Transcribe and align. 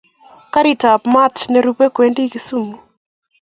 Garitab 0.53 1.01
maat 1.13 1.35
nerube 1.51 1.85
kowendi 1.95 2.21
kisumu 2.31 2.75